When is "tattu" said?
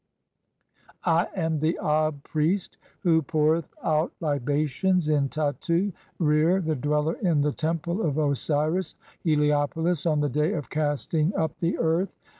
5.29-5.91